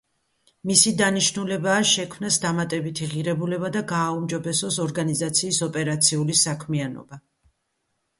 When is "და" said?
3.75-3.83